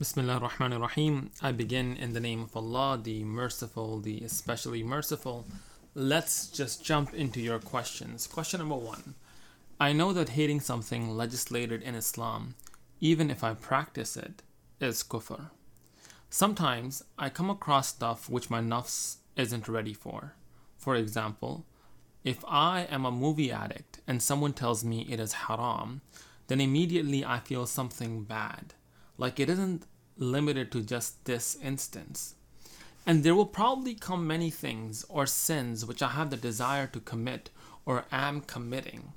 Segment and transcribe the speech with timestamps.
[0.00, 1.30] Bismillah ar-Rahman ar-Rahim.
[1.42, 5.44] I begin in the name of Allah, the merciful, the especially merciful.
[5.94, 8.26] Let's just jump into your questions.
[8.26, 9.14] Question number one.
[9.78, 12.54] I know that hating something legislated in Islam,
[12.98, 14.40] even if I practice it,
[14.80, 15.50] is kufr.
[16.30, 20.32] Sometimes I come across stuff which my nafs isn't ready for.
[20.78, 21.66] For example,
[22.24, 26.00] if I am a movie addict and someone tells me it is haram,
[26.46, 28.72] then immediately I feel something bad.
[29.20, 29.84] Like it isn't
[30.16, 32.36] limited to just this instance.
[33.04, 37.00] And there will probably come many things or sins which I have the desire to
[37.00, 37.50] commit
[37.84, 39.12] or am committing,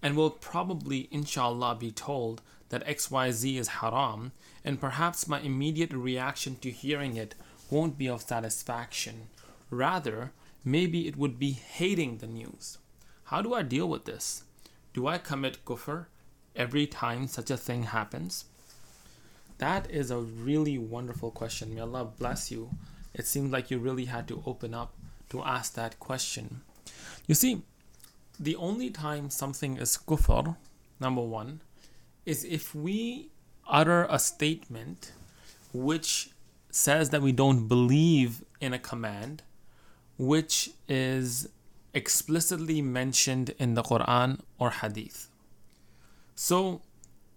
[0.00, 4.30] and will probably, inshallah, be told that XYZ is haram,
[4.64, 7.34] and perhaps my immediate reaction to hearing it
[7.68, 9.26] won't be of satisfaction.
[9.70, 10.30] Rather,
[10.64, 12.78] maybe it would be hating the news.
[13.24, 14.44] How do I deal with this?
[14.94, 16.06] Do I commit kufr
[16.54, 18.44] every time such a thing happens?
[19.58, 21.74] That is a really wonderful question.
[21.74, 22.70] May Allah bless you.
[23.14, 24.94] It seemed like you really had to open up
[25.30, 26.62] to ask that question.
[27.26, 27.62] You see,
[28.38, 30.56] the only time something is kufr,
[31.00, 31.60] number one,
[32.24, 33.30] is if we
[33.68, 35.12] utter a statement
[35.72, 36.30] which
[36.70, 39.42] says that we don't believe in a command
[40.18, 41.48] which is
[41.94, 45.28] explicitly mentioned in the Quran or Hadith.
[46.34, 46.82] So,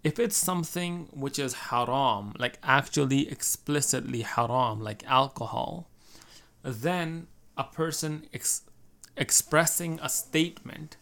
[0.04, 5.88] if it's something which is haram, like actually explicitly haram, like alcohol,
[6.62, 8.62] then a person ex-
[9.16, 10.96] expressing a statement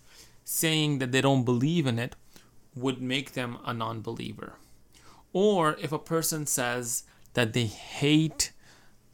[0.45, 2.15] saying that they don't believe in it
[2.75, 4.55] would make them a non believer.
[5.33, 8.53] Or if a person says that they hate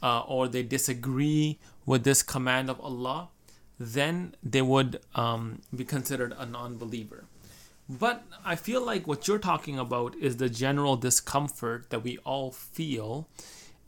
[0.03, 3.29] uh, or they disagree with this command of Allah,
[3.79, 7.25] then they would um, be considered a non believer.
[7.89, 12.51] But I feel like what you're talking about is the general discomfort that we all
[12.51, 13.29] feel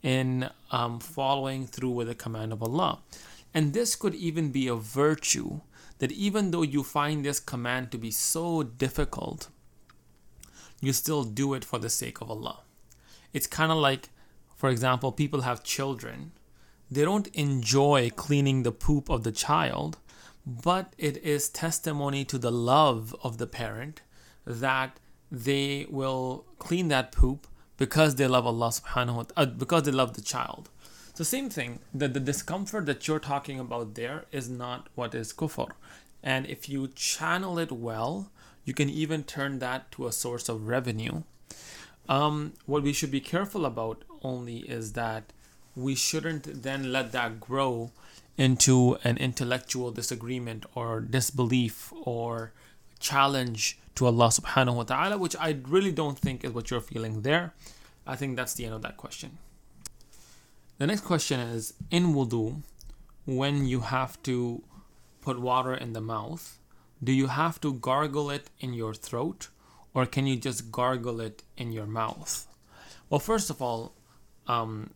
[0.01, 2.99] in um, following through with the command of Allah.
[3.53, 5.59] And this could even be a virtue
[5.97, 9.49] that even though you find this command to be so difficult,
[10.81, 12.61] you still do it for the sake of Allah.
[13.33, 14.09] It's kind of like,
[14.55, 16.31] for example, people have children.
[16.89, 19.97] They don't enjoy cleaning the poop of the child,
[20.49, 24.01] but it is testimony to the love of the parent
[24.45, 24.99] that
[25.31, 27.45] they will clean that poop
[27.77, 30.69] because they love Allah subhanahu wa ta'ala, uh, because they love the child.
[31.13, 35.33] So same thing, that the discomfort that you're talking about there is not what is
[35.33, 35.69] kufr.
[36.23, 38.31] And if you channel it well,
[38.65, 41.23] you can even turn that to a source of revenue.
[42.07, 45.31] Um, what we should be careful about only is that
[45.75, 47.91] we shouldn't then let that grow
[48.39, 52.53] into an intellectual disagreement or disbelief or
[52.97, 57.23] challenge to Allah subhanahu wa ta'ala, which I really don't think is what you're feeling
[57.23, 57.53] there.
[58.07, 59.39] I think that's the end of that question.
[60.77, 62.63] The next question is in wudu,
[63.25, 64.63] when you have to
[65.19, 66.57] put water in the mouth,
[67.03, 69.49] do you have to gargle it in your throat
[69.93, 72.47] or can you just gargle it in your mouth?
[73.09, 73.95] Well, first of all,
[74.47, 74.91] um,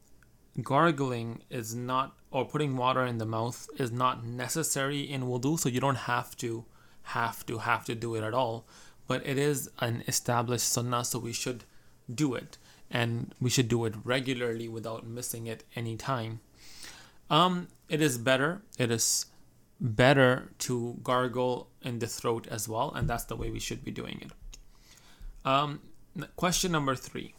[0.62, 5.70] gargling is not or putting water in the mouth is not necessary in wudu so
[5.70, 6.66] you don't have to
[7.18, 8.66] have to have to do it at all.
[9.08, 11.66] But it is an established sunnah so we should
[12.24, 12.58] do it.
[12.90, 16.40] And we should do it regularly without missing it any time
[17.30, 19.26] um it is better it is
[19.80, 23.92] better to gargle in the throat as well and that's the way we should be
[23.92, 24.32] doing it.
[25.46, 25.82] Um
[26.36, 27.34] question number 3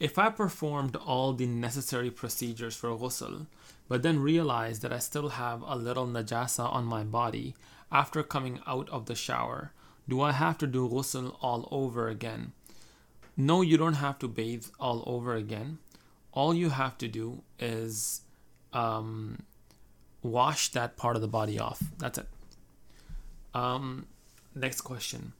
[0.00, 3.46] if I performed all the necessary procedures for ghusl,
[3.88, 7.54] but then realized that I still have a little najasa on my body
[7.90, 9.72] after coming out of the shower,
[10.08, 12.52] do I have to do ghusl all over again?
[13.36, 15.78] No, you don't have to bathe all over again.
[16.32, 18.22] All you have to do is
[18.72, 19.42] um,
[20.22, 21.82] wash that part of the body off.
[21.98, 22.28] That's it.
[23.54, 24.06] Um,
[24.54, 25.32] next question.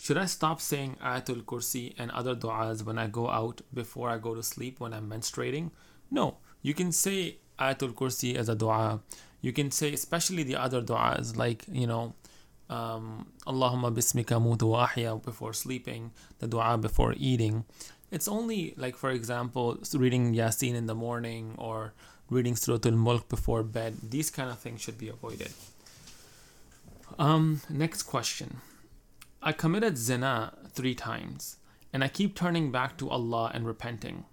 [0.00, 4.18] Should I stop saying Ayatul Kursi and other du'as when I go out before I
[4.18, 5.72] go to sleep when I'm menstruating?
[6.08, 9.00] No, you can say Ayatul Kursi as a du'a.
[9.40, 12.14] You can say, especially the other du'as, like, you know,
[12.70, 17.64] um, Allahumma bismika mutu ahya before sleeping, the du'a before eating.
[18.12, 21.92] It's only like, for example, reading Yasin in the morning or
[22.30, 23.96] reading Suratul Mulk before bed.
[24.08, 25.50] These kind of things should be avoided.
[27.18, 28.60] Um, next question.
[29.42, 31.56] I committed zina three times,
[31.92, 34.24] and I keep turning back to Allah and repenting.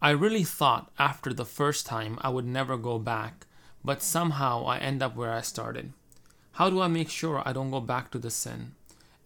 [0.00, 3.46] I really thought after the first time I would never go back,
[3.84, 5.92] but somehow I end up where I started.
[6.52, 8.72] How do I make sure I don't go back to the sin?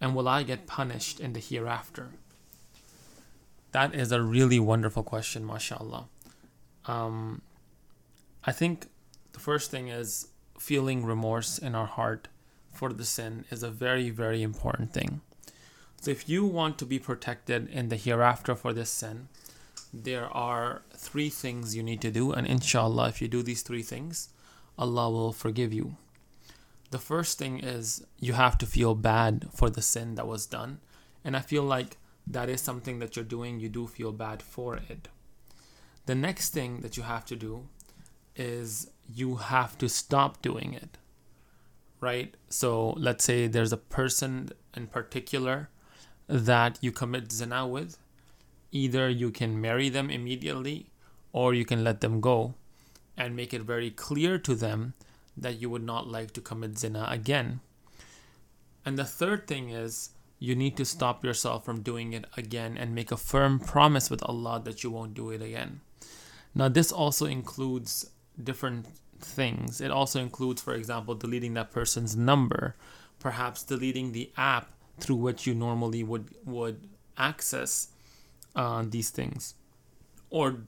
[0.00, 2.10] And will I get punished in the hereafter?
[3.70, 6.08] That is a really wonderful question, mashallah.
[6.86, 7.42] Um,
[8.44, 8.88] I think
[9.32, 10.28] the first thing is
[10.58, 12.28] feeling remorse in our heart
[12.72, 15.20] for the sin is a very, very important thing.
[16.00, 19.28] So, if you want to be protected in the hereafter for this sin,
[19.92, 23.82] there are three things you need to do, and inshallah, if you do these three
[23.82, 24.30] things,
[24.78, 25.96] Allah will forgive you.
[26.90, 30.80] The first thing is you have to feel bad for the sin that was done,
[31.24, 34.76] and I feel like that is something that you're doing, you do feel bad for
[34.76, 35.08] it.
[36.06, 37.68] The next thing that you have to do
[38.34, 40.98] is you have to stop doing it.
[42.02, 42.36] Right?
[42.48, 45.70] So let's say there's a person in particular
[46.26, 47.96] that you commit zina with.
[48.72, 50.90] Either you can marry them immediately
[51.32, 52.54] or you can let them go
[53.16, 54.94] and make it very clear to them
[55.36, 57.60] that you would not like to commit zina again.
[58.84, 60.10] And the third thing is
[60.40, 64.24] you need to stop yourself from doing it again and make a firm promise with
[64.24, 65.82] Allah that you won't do it again.
[66.52, 68.10] Now, this also includes
[68.42, 68.86] different
[69.24, 69.80] things.
[69.80, 72.76] It also includes, for example, deleting that person's number,
[73.18, 77.88] perhaps deleting the app through which you normally would would access
[78.54, 79.54] uh, these things,
[80.30, 80.58] or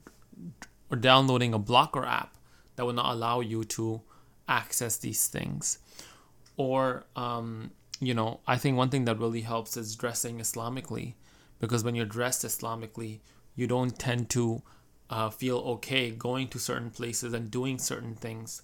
[0.89, 2.35] or downloading a blocker app
[2.75, 4.01] that will not allow you to
[4.47, 5.79] access these things,
[6.57, 11.13] or um, you know, I think one thing that really helps is dressing Islamically,
[11.59, 13.19] because when you're dressed Islamically,
[13.55, 14.61] you don't tend to
[15.09, 18.61] uh, feel okay going to certain places and doing certain things.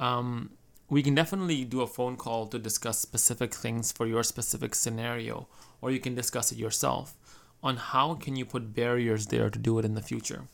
[0.00, 0.50] Um,
[0.90, 5.46] we can definitely do a phone call to discuss specific things for your specific scenario,
[5.80, 7.14] or you can discuss it yourself
[7.62, 10.44] on how can you put barriers there to do it in the future.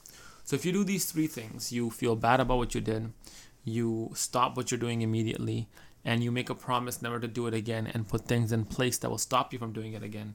[0.44, 3.12] So if you do these three things, you feel bad about what you did,
[3.64, 5.68] you stop what you're doing immediately,
[6.04, 8.98] and you make a promise never to do it again and put things in place
[8.98, 10.34] that will stop you from doing it again,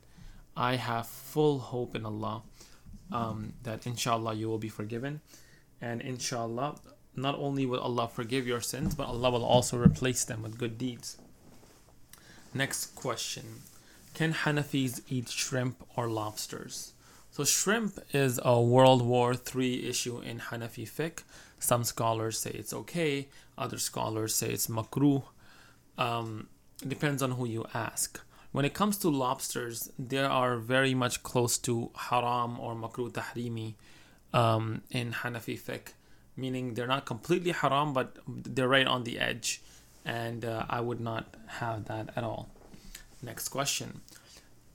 [0.55, 2.41] I have full hope in Allah
[3.11, 5.21] um, that inshallah you will be forgiven.
[5.81, 6.75] And inshallah,
[7.15, 10.77] not only will Allah forgive your sins, but Allah will also replace them with good
[10.77, 11.17] deeds.
[12.53, 13.61] Next question
[14.13, 16.93] Can Hanafis eat shrimp or lobsters?
[17.31, 21.23] So, shrimp is a World War III issue in Hanafi fiqh.
[21.59, 23.27] Some scholars say it's okay,
[23.57, 25.23] other scholars say it's makruh.
[25.97, 26.47] Um,
[26.85, 28.19] depends on who you ask.
[28.51, 33.75] When it comes to lobsters, they are very much close to haram or makruh tahrimi
[34.33, 35.93] um, in Hanafi fiqh,
[36.35, 39.61] meaning they're not completely haram, but they're right on the edge,
[40.03, 42.49] and uh, I would not have that at all.
[43.21, 44.01] Next question.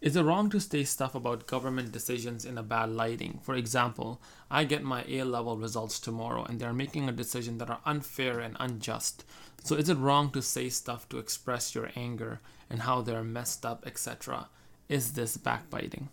[0.04, 3.40] Is it wrong to say stuff about government decisions in a bad lighting?
[3.42, 4.20] For example,
[4.50, 8.38] I get my A level results tomorrow and they're making a decision that are unfair
[8.38, 9.24] and unjust.
[9.62, 13.64] So is it wrong to say stuff to express your anger and how they're messed
[13.64, 14.50] up, etc.?
[14.90, 16.10] Is this backbiting?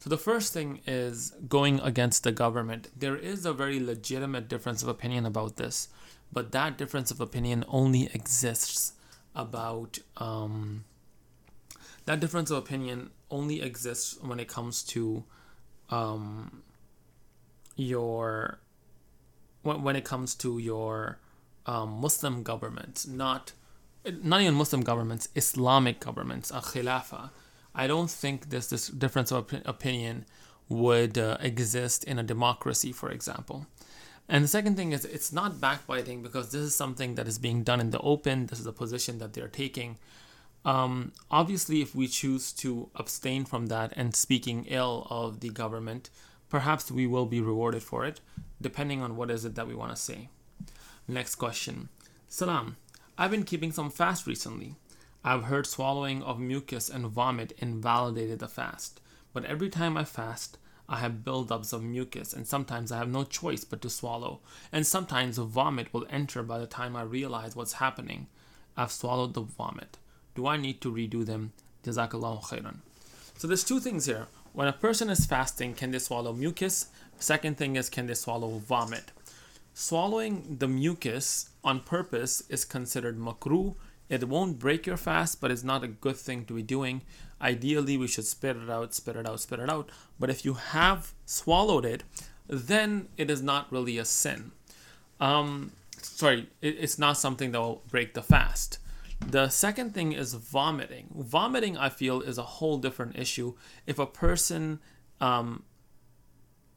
[0.00, 2.88] So the first thing is going against the government.
[2.98, 5.86] There is a very legitimate difference of opinion about this,
[6.32, 8.94] but that difference of opinion only exists
[9.36, 10.82] about um,
[12.06, 15.24] that difference of opinion only exists when it comes to
[15.90, 16.62] um,
[17.76, 18.60] your
[19.62, 21.18] when, when it comes to your
[21.66, 23.52] um, Muslim governments, not
[24.22, 27.30] not even Muslim governments, Islamic governments, a khilafa.
[27.74, 30.24] I don't think this this difference of op- opinion
[30.68, 33.66] would uh, exist in a democracy, for example.
[34.28, 37.64] And the second thing is, it's not backbiting because this is something that is being
[37.64, 38.46] done in the open.
[38.46, 39.98] This is a position that they're taking.
[40.64, 46.10] Um, obviously, if we choose to abstain from that and speaking ill of the government,
[46.48, 48.20] perhaps we will be rewarded for it,
[48.60, 50.28] depending on what is it that we want to say.
[51.08, 51.88] Next question.
[52.28, 52.76] Salam.
[53.16, 54.76] I've been keeping some fast recently.
[55.22, 59.00] I've heard swallowing of mucus and vomit invalidated the fast,
[59.34, 60.56] but every time I fast,
[60.88, 64.40] I have buildups of mucus, and sometimes I have no choice but to swallow,
[64.72, 68.28] and sometimes vomit will enter by the time I realize what's happening.
[68.76, 69.98] I've swallowed the vomit.
[70.40, 71.52] Do I need to redo them?
[71.84, 72.76] Jazakallahu khairan.
[73.36, 74.26] So there's two things here.
[74.54, 76.86] When a person is fasting, can they swallow mucus?
[77.18, 79.12] Second thing is, can they swallow vomit?
[79.74, 83.74] Swallowing the mucus on purpose is considered makruh.
[84.08, 87.02] It won't break your fast, but it's not a good thing to be doing.
[87.42, 89.90] Ideally, we should spit it out, spit it out, spit it out.
[90.18, 92.02] But if you have swallowed it,
[92.48, 94.52] then it is not really a sin.
[95.20, 98.78] Um, sorry, it, it's not something that will break the fast.
[99.26, 101.08] The second thing is vomiting.
[101.14, 103.54] Vomiting, I feel, is a whole different issue.
[103.86, 104.80] If a person,
[105.20, 105.62] um,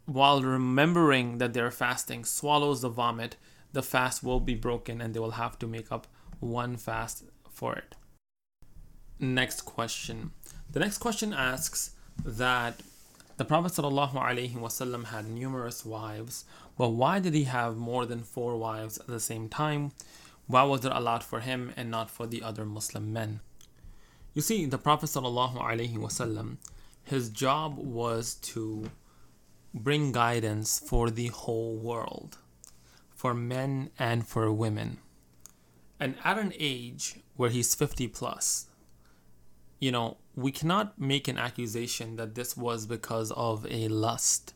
[0.05, 3.37] while remembering that they're fasting, swallows the vomit,
[3.71, 6.07] the fast will be broken and they will have to make up
[6.39, 7.95] one fast for it.
[9.19, 10.31] Next question.
[10.69, 11.91] The next question asks
[12.23, 12.81] that
[13.37, 16.45] the Prophet ﷺ had numerous wives,
[16.77, 19.91] but why did he have more than four wives at the same time?
[20.47, 23.39] Why was it allowed for him and not for the other Muslim men?
[24.33, 26.57] You see, the Prophet ﷺ,
[27.03, 28.89] his job was to
[29.73, 32.37] bring guidance for the whole world,
[33.15, 34.97] for men and for women.
[35.99, 38.67] And at an age where he's 50 plus,
[39.79, 44.52] you know, we cannot make an accusation that this was because of a lust.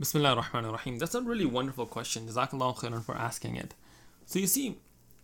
[0.00, 0.98] Bismillah ar-Rahman ar-Rahim.
[0.98, 2.26] That's a really wonderful question.
[2.26, 3.74] Jazakallah khairan for asking it.
[4.24, 4.78] So you see,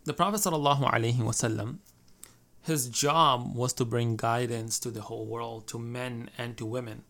[0.04, 1.78] the Prophet sallallahu alaihi wasallam,
[2.60, 7.04] his job was to bring guidance to the whole world, to men and to women.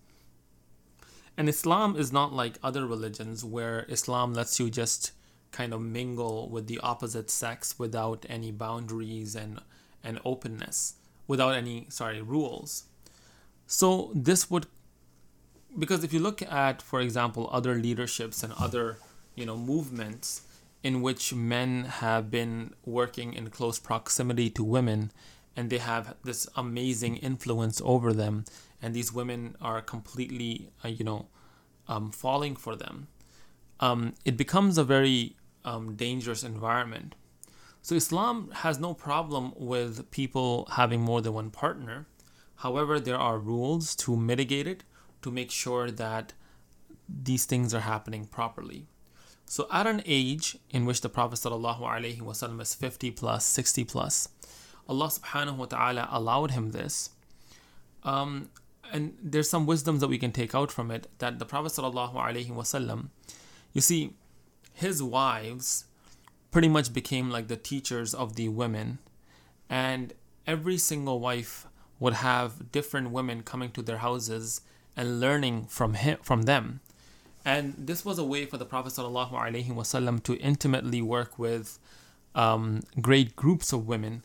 [1.36, 5.10] And Islam is not like other religions where Islam lets you just
[5.50, 9.60] kind of mingle with the opposite sex without any boundaries and,
[10.04, 10.94] and openness,
[11.26, 12.84] without any, sorry, rules.
[13.66, 14.66] So this would,
[15.78, 18.98] because if you look at, for example, other leaderships and other,
[19.34, 20.42] you know, movements
[20.82, 25.10] in which men have been working in close proximity to women
[25.56, 28.44] and they have this amazing influence over them
[28.80, 31.26] and these women are completely, uh, you know,
[31.88, 33.08] um, falling for them,
[33.80, 37.14] um, it becomes a very um, dangerous environment.
[37.82, 42.06] So Islam has no problem with people having more than one partner.
[42.56, 44.82] However, there are rules to mitigate it
[45.26, 46.32] to make sure that
[47.08, 48.86] these things are happening properly.
[49.44, 54.28] So at an age in which the Prophet ﷺ is 50 plus, 60 plus,
[54.88, 57.10] Allah subhanahu wa ta'ala allowed him this.
[58.04, 58.50] Um,
[58.92, 63.08] and there's some wisdoms that we can take out from it that the Prophet ﷺ,
[63.72, 64.14] you see,
[64.72, 65.86] his wives
[66.52, 68.98] pretty much became like the teachers of the women,
[69.68, 70.12] and
[70.46, 71.66] every single wife
[71.98, 74.60] would have different women coming to their houses
[74.96, 76.80] and learning from him from them.
[77.44, 81.78] And this was a way for the Prophet ﷺ to intimately work with
[82.34, 84.24] um, great groups of women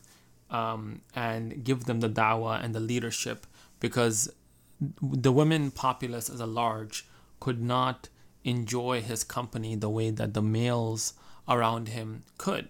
[0.50, 3.46] um, and give them the dawah and the leadership
[3.78, 4.32] because
[5.00, 7.06] the women populace as a large
[7.38, 8.08] could not
[8.44, 11.14] enjoy his company the way that the males
[11.48, 12.68] around him could.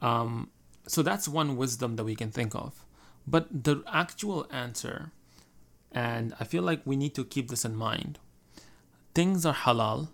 [0.00, 0.50] Um,
[0.86, 2.84] so that's one wisdom that we can think of.
[3.26, 5.12] But the actual answer,
[5.91, 8.19] and I feel like we need to keep this in mind
[9.13, 10.09] things are halal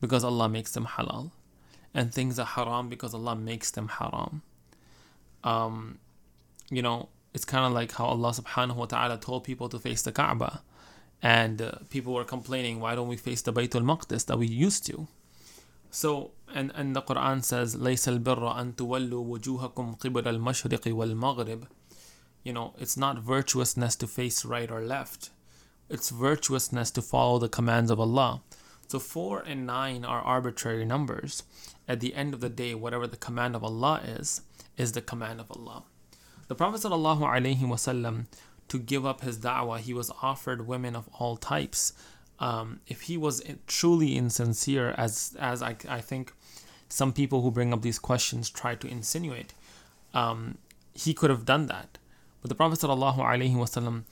[0.00, 1.30] because Allah makes them halal,
[1.92, 4.42] and things are haram because Allah makes them haram.
[5.44, 5.98] Um,
[6.70, 10.02] you know, it's kind of like how Allah subhanahu wa ta'ala told people to face
[10.02, 10.62] the Kaaba.
[11.22, 14.86] And uh, people were complaining, why don't we face the Baytul Maqdis that we used
[14.86, 15.06] to?
[15.90, 21.66] So, and, and the Quran says, لَيْسَ الْبِرَّ أَن تُوَلُّوا وُجُوهَكُمْ قِبَلَ الْمَشْرِقِ وَالْمَغْرِبِ
[22.45, 25.31] you know, it's not virtuousness to face right or left.
[25.89, 28.41] It's virtuousness to follow the commands of Allah.
[28.87, 31.41] So 4 and 9 are arbitrary numbers.
[31.87, 34.41] At the end of the day, whatever the command of Allah is,
[34.77, 35.83] is the command of Allah.
[36.47, 38.25] The Prophet ﷺ,
[38.67, 41.93] to give up his da'wah, he was offered women of all types.
[42.39, 46.33] Um, if he was truly insincere, as as I, I think
[46.89, 49.53] some people who bring up these questions try to insinuate,
[50.13, 50.57] um,
[50.93, 51.97] he could have done that.
[52.45, 54.03] But the Prophet ﷺ,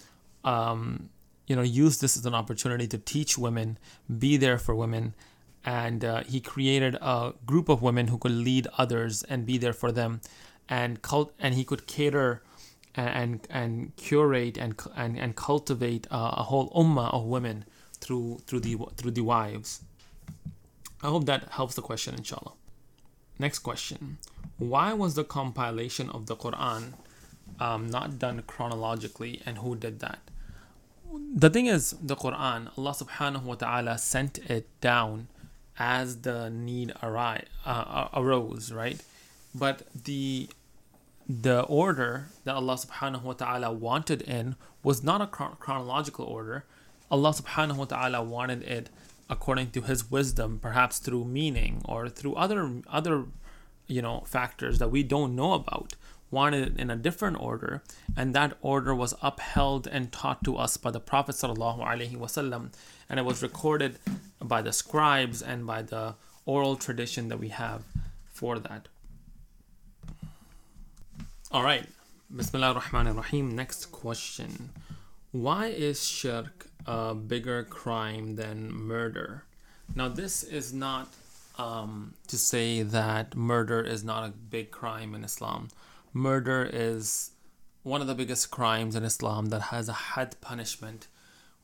[0.43, 1.09] um,
[1.45, 3.77] you know, used this as an opportunity to teach women,
[4.17, 5.13] be there for women,
[5.63, 9.71] and uh, he created a group of women who could lead others and be there
[9.71, 10.19] for them
[10.67, 12.41] and cult and he could cater
[12.95, 17.65] and and curate and and, and cultivate a, a whole ummah of women
[17.99, 19.83] through through the through the wives.
[21.03, 22.53] I hope that helps the question, inshallah.
[23.37, 24.17] Next question:
[24.57, 26.93] Why was the compilation of the Quran
[27.59, 30.19] um, not done chronologically, and who did that?
[31.35, 35.27] The thing is, the Quran, Allah Subhanahu wa Taala sent it down
[35.77, 39.01] as the need arise, uh, arose, right?
[39.55, 40.49] But the
[41.27, 46.65] the order that Allah subhanahu wa ta'ala wanted in was not a chronological order.
[47.09, 48.89] Allah subhanahu wa ta'ala wanted it
[49.29, 53.25] according to his wisdom, perhaps through meaning or through other other
[53.87, 55.95] you know factors that we don't know about.
[56.33, 57.83] Wanted it in a different order,
[58.17, 62.63] and that order was upheld and taught to us by the Prophet wasallam,
[63.07, 63.99] and it was recorded
[64.41, 66.15] by the scribes and by the
[66.53, 67.83] oral tradition that we have
[68.31, 68.87] for that.
[71.51, 71.85] All right.
[72.35, 73.55] Bismillah ar-Rahman ar-Rahim.
[73.55, 74.71] Next question.
[75.31, 79.43] Why is shirk a bigger crime than murder?
[79.93, 81.09] Now, this is not
[81.59, 85.67] um, to say that murder is not a big crime in Islam.
[86.13, 87.31] Murder is
[87.81, 91.07] one of the biggest crimes in Islam that has a had punishment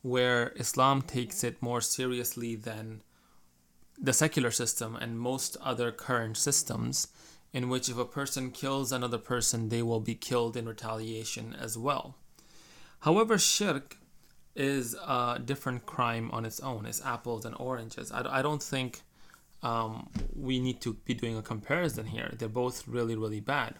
[0.02, 3.02] where Islam takes it more seriously than
[3.96, 7.08] the secular system and most other current systems,
[7.52, 11.78] in which if a person kills another person, they will be killed in retaliation as
[11.78, 12.16] well.
[13.00, 13.98] However, shirk
[14.56, 16.86] is a different crime on its own.
[16.86, 18.10] It's apples and oranges.
[18.10, 19.02] I, I don't think
[19.62, 22.34] um, we need to be doing a comparison here.
[22.36, 23.74] They're both really, really bad.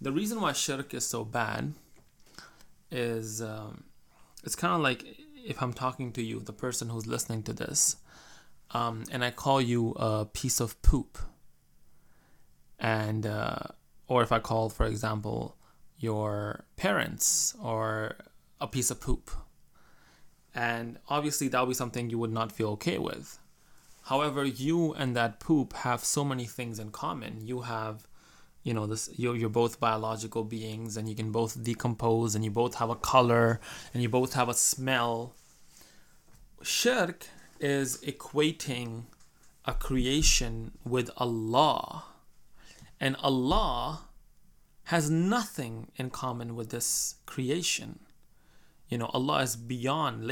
[0.00, 1.72] The reason why shirk is so bad
[2.90, 3.84] is um,
[4.44, 7.96] it's kind of like if I'm talking to you, the person who's listening to this,
[8.70, 11.18] um, and I call you a piece of poop,
[12.78, 13.58] and uh,
[14.06, 15.56] or if I call, for example,
[15.98, 18.16] your parents or
[18.60, 19.30] a piece of poop,
[20.54, 23.38] and obviously that would be something you would not feel okay with.
[24.02, 27.46] However, you and that poop have so many things in common.
[27.46, 28.07] You have
[28.68, 32.50] you know this you're, you're both biological beings and you can both decompose and you
[32.50, 33.60] both have a color
[33.94, 35.34] and you both have a smell.
[36.60, 37.28] Shirk
[37.60, 39.04] is equating
[39.64, 42.04] a creation with allah.
[43.00, 44.02] And allah
[44.84, 48.00] has nothing in common with this creation.
[48.90, 50.30] You know allah is beyond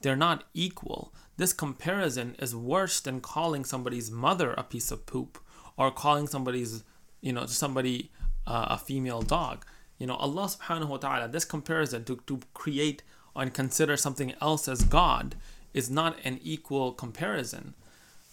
[0.00, 1.12] they're not equal.
[1.36, 5.38] This comparison is worse than calling somebody's mother a piece of poop
[5.78, 6.84] or calling somebody's,
[7.22, 8.10] you know, somebody
[8.46, 9.64] uh, a female dog.
[9.98, 13.02] You know, Allah subhanahu wa ta'ala, this comparison to, to create
[13.34, 15.36] and consider something else as God
[15.72, 17.74] is not an equal comparison.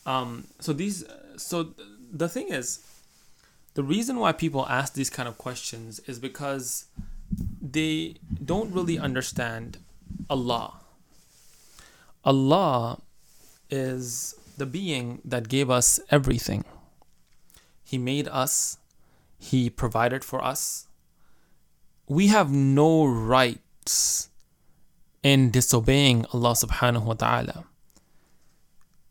[0.06, 1.04] Um, so these,
[1.38, 1.74] so
[2.12, 2.80] the thing is,
[3.76, 6.86] the reason why people ask these kind of questions is because
[7.62, 9.80] they don't really understand
[10.30, 10.76] Allah.
[12.24, 13.02] Allah
[13.70, 16.64] is the being that gave us everything.
[17.86, 18.80] He made us,
[19.38, 20.88] He provided for us.
[22.08, 24.30] We have no rights
[25.22, 27.66] in disobeying Allah subhanahu wa ta'ala.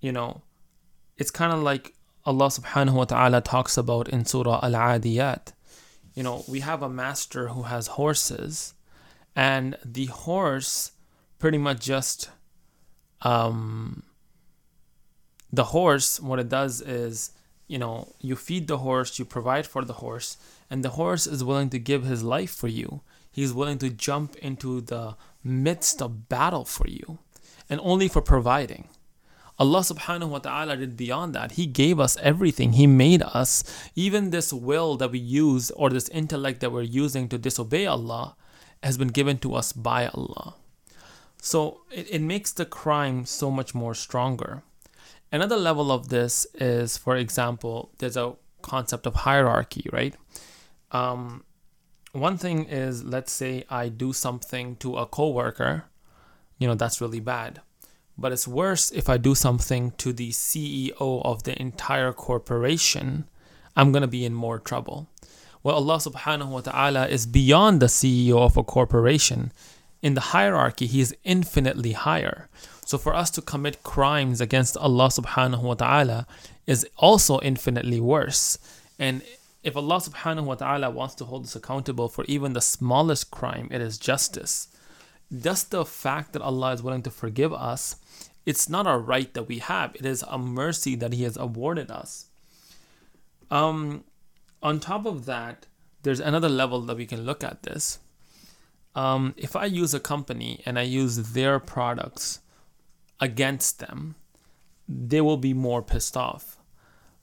[0.00, 0.42] You know,
[1.16, 1.94] it's kind of like
[2.26, 5.52] Allah subhanahu wa ta'ala talks about in Surah Al Adiyat.
[6.14, 8.74] You know, we have a master who has horses,
[9.36, 10.92] and the horse
[11.38, 12.30] pretty much just
[13.22, 14.02] um,
[15.52, 17.30] the horse what it does is
[17.66, 20.36] you know you feed the horse you provide for the horse
[20.70, 23.00] and the horse is willing to give his life for you
[23.30, 27.18] he's willing to jump into the midst of battle for you
[27.68, 28.88] and only for providing.
[29.56, 31.52] Allah subhanahu wa ta'ala did beyond that.
[31.52, 32.72] He gave us everything.
[32.72, 33.62] He made us.
[33.94, 38.34] Even this will that we use or this intellect that we're using to disobey Allah
[38.82, 40.54] has been given to us by Allah.
[41.40, 44.64] So it, it makes the crime so much more stronger.
[45.34, 50.14] Another level of this is, for example, there's a concept of hierarchy, right?
[50.92, 51.42] Um,
[52.12, 55.86] one thing is let's say I do something to a coworker,
[56.58, 57.62] you know, that's really bad.
[58.16, 63.24] But it's worse if I do something to the CEO of the entire corporation.
[63.74, 65.08] I'm going to be in more trouble.
[65.64, 69.50] Well, Allah subhanahu wa ta'ala is beyond the CEO of a corporation.
[70.04, 72.50] In the hierarchy, He is infinitely higher.
[72.84, 76.26] So for us to commit crimes against Allah subhanahu wa ta'ala
[76.66, 78.58] is also infinitely worse.
[78.98, 79.22] And
[79.62, 83.68] if Allah subhanahu wa ta'ala wants to hold us accountable for even the smallest crime,
[83.70, 84.68] it is justice.
[85.34, 87.96] Just the fact that Allah is willing to forgive us,
[88.44, 91.90] it's not a right that we have, it is a mercy that He has awarded
[91.90, 92.26] us.
[93.50, 94.04] Um,
[94.62, 95.64] on top of that,
[96.02, 98.00] there's another level that we can look at this.
[98.94, 102.40] Um, if I use a company and I use their products
[103.20, 104.14] against them,
[104.88, 106.54] they will be more pissed off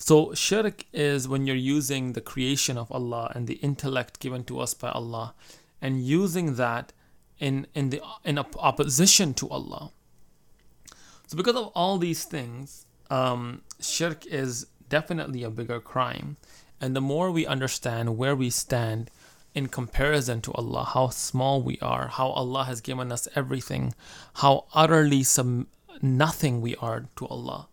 [0.03, 4.60] so, shirk is when you're using the creation of Allah and the intellect given to
[4.60, 5.36] us by Allah
[5.79, 6.91] and using that
[7.38, 9.91] in, in, the, in opposition to Allah.
[11.27, 16.38] So, because of all these things, um, shirk is definitely a bigger crime.
[16.81, 19.12] And the more we understand where we stand
[19.53, 23.93] in comparison to Allah, how small we are, how Allah has given us everything,
[24.35, 25.67] how utterly some
[26.01, 27.67] nothing we are to Allah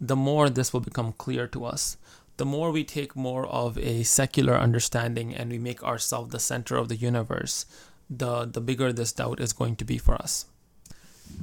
[0.00, 1.96] the more this will become clear to us.
[2.36, 6.76] The more we take more of a secular understanding and we make ourselves the center
[6.76, 7.64] of the universe,
[8.10, 10.46] the, the bigger this doubt is going to be for us.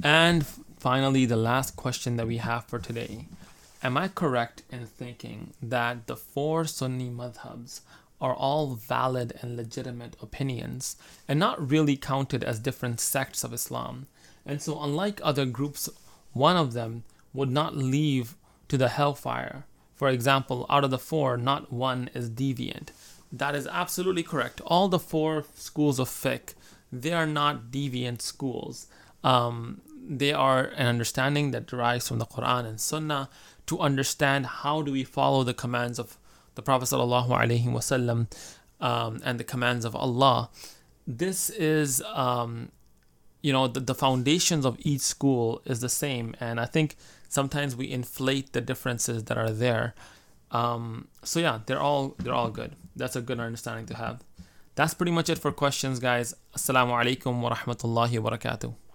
[0.02, 0.46] And
[0.78, 3.26] finally, the last question that we have for today
[3.82, 7.80] Am I correct in thinking that the four Sunni madhabs
[8.24, 10.96] are all valid and legitimate opinions
[11.28, 14.06] and not really counted as different sects of Islam?
[14.46, 15.90] And so, unlike other groups,
[16.32, 18.36] one of them would not leave
[18.68, 19.66] to the hellfire.
[19.94, 22.88] For example, out of the four, not one is deviant.
[23.30, 24.62] That is absolutely correct.
[24.64, 26.54] All the four schools of fiqh,
[26.90, 28.86] they are not deviant schools.
[29.22, 33.28] Um, they are an understanding that derives from the Quran and Sunnah
[33.66, 36.18] to understand how do we follow the commands of
[36.54, 38.26] the Prophet wasallam
[38.80, 40.50] um, and the commands of Allah.
[41.06, 42.70] This is, um,
[43.42, 46.96] you know, the, the foundations of each school is the same, and I think
[47.28, 49.94] sometimes we inflate the differences that are there.
[50.50, 52.76] Um, so yeah, they're all they're all good.
[52.96, 54.22] That's a good understanding to have.
[54.76, 56.34] That's pretty much it for questions, guys.
[56.56, 58.74] Assalamu alaikum wa rahmatullahi wa barakatuh.